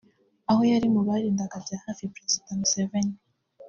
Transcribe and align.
aho 0.49 0.61
yari 0.71 0.87
mu 0.93 1.01
barindaga 1.07 1.55
bya 1.63 1.77
hafi 1.83 2.11
Perezida 2.13 2.49
Museveni 2.59 3.15